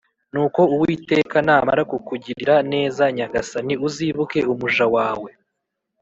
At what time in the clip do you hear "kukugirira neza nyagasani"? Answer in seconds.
1.91-3.73